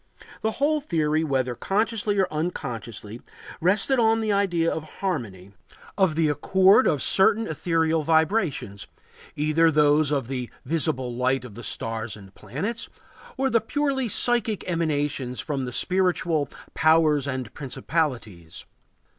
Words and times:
The 0.41 0.53
whole 0.53 0.81
theory, 0.81 1.23
whether 1.23 1.53
consciously 1.53 2.17
or 2.17 2.27
unconsciously, 2.33 3.21
rested 3.61 3.99
on 3.99 4.19
the 4.19 4.31
idea 4.31 4.73
of 4.73 4.83
harmony, 4.95 5.51
of 5.95 6.15
the 6.15 6.27
accord 6.27 6.87
of 6.87 7.03
certain 7.03 7.45
ethereal 7.45 8.01
vibrations, 8.01 8.87
either 9.35 9.69
those 9.69 10.09
of 10.09 10.27
the 10.27 10.49
visible 10.65 11.13
light 11.13 11.45
of 11.45 11.53
the 11.53 11.63
stars 11.63 12.17
and 12.17 12.33
planets 12.33 12.89
or 13.37 13.51
the 13.51 13.61
purely 13.61 14.09
psychic 14.09 14.67
emanations 14.67 15.39
from 15.39 15.65
the 15.65 15.71
spiritual 15.71 16.49
"powers 16.73 17.27
and 17.27 17.53
principalities." 17.53 18.65